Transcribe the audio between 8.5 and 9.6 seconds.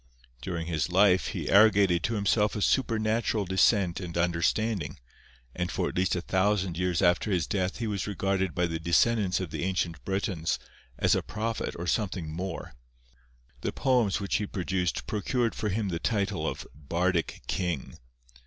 by the descendants of